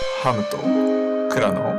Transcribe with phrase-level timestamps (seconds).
[0.00, 0.58] ハムと
[1.34, 1.74] クラの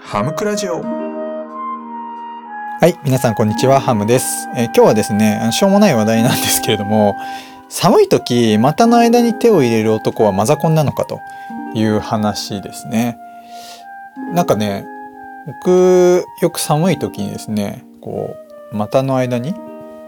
[0.00, 4.46] ハムクラジオはい、皆さんこんにちは、ハムです。
[4.56, 7.16] えー今日はですね、あのしょうもない話題なんですけれども、
[7.68, 11.18] 寒い時、股の間に手を入れる男はマザコンなのかと
[11.74, 13.18] いう話ですね。
[14.32, 14.86] なんかね、
[15.46, 18.36] 僕、よく寒い時にですね、こ
[18.72, 19.56] う、股の間に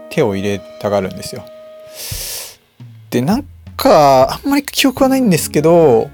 [0.09, 1.43] 手を入れたがるんですよ。
[3.09, 6.09] で、なんか、あんまり記憶はないんですけど、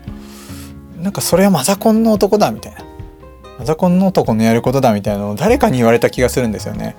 [1.00, 2.90] なんかそれはマザコンの男だみたいな。
[3.60, 6.96] マザコンの男のやることだみたいなのを誰かに言われた気がするんですよね。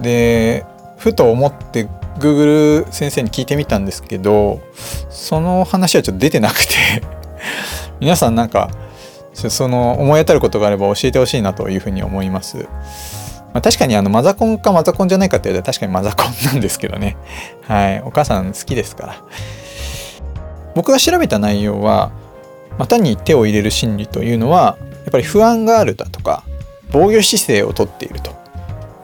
[0.00, 0.64] で
[0.96, 4.60] ふと思って Google 先生に聞いてみたんですけど
[5.10, 6.74] その話はちょっと出てなくて
[8.00, 8.70] 皆さんなんか
[9.34, 12.68] その思い当たることがあれば教えてほしいなというふうに思います。
[13.52, 17.16] まあ、確かにあのマザコンかマザコンじゃないかって言われたら確かにマザコンなんですけどね。
[17.68, 18.02] はい。
[18.02, 19.14] お母さん好きですから。
[20.74, 22.12] 僕が調べた内容は
[22.82, 26.42] 股に手を入れる心理というのはやっぱり不安があるだとか
[26.90, 28.32] 防御姿勢をとっていると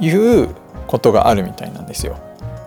[0.00, 0.10] い
[0.44, 0.54] う
[0.88, 2.18] ことがあるみたいなんですよ。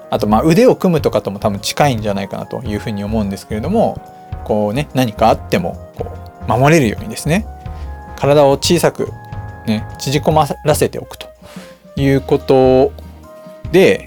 [0.10, 4.02] あとまあ腕を組むとかとも多分近いんじゃないかなというふうに思うんですけれども
[4.46, 6.12] こうね何かあってもこ
[6.48, 7.46] う守れるようにですね
[8.18, 9.10] 体を小さく
[9.68, 11.28] ね縮こまらせておくと
[11.96, 12.92] いうこと
[13.72, 14.06] で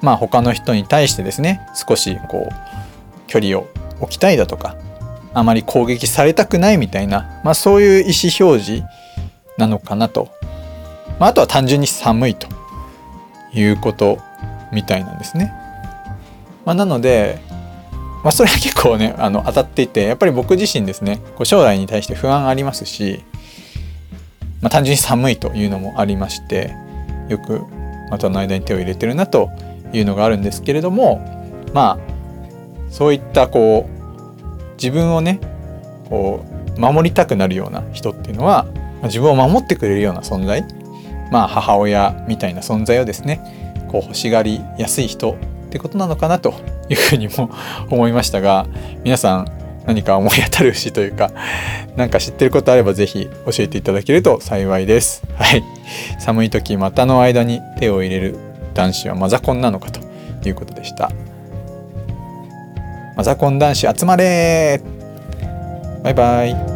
[0.00, 2.52] まあ他の人に対してですね少しこう
[3.28, 3.66] 距離を
[4.00, 4.76] 置きたいだとか
[5.34, 8.84] あまり攻撃されたくないみたいな、まあ、そういう意思表示
[9.58, 10.30] なのかなと、
[11.18, 12.48] まあ、あとは単純に寒いと
[13.54, 14.18] いうこと
[14.72, 15.52] みたいなんですね。
[16.64, 17.40] まあ、なので、
[18.22, 23.24] まあ、それは結構ねあの当たっていてやっぱり僕自身ですねこう将来に対して不安ありますし、
[24.60, 26.72] まあ、単純に寒いというのもありまして
[27.28, 27.62] よく
[28.10, 29.50] 股の間に手を入れてるなと
[29.92, 31.20] いうのがあるんですけれども
[31.74, 32.12] まあ
[32.90, 33.91] そういったこう
[34.74, 35.40] 自分をね
[36.08, 36.44] こ
[36.76, 38.66] う守りたくなるような人っていうのは
[39.04, 40.64] 自分を守ってくれるような存在
[41.30, 45.36] まあ母親みたいな存在をですねこう欲しがりやすい人っ
[45.70, 46.54] てことなのかなと
[46.88, 47.50] いうふうにも
[47.90, 48.66] 思いましたが
[49.04, 51.30] 皆さん何か思い当たる節というか
[51.96, 55.22] 何か知ってることあればぜひ教えていただけると幸いです。
[55.36, 55.62] はい、
[56.18, 58.36] 寒い時股の間に手を入れる
[58.74, 60.00] 男子はマザコンなのかと
[60.48, 61.10] いうことでした。
[63.16, 64.80] マザコン男子集まれ。
[66.02, 66.71] バイバイ。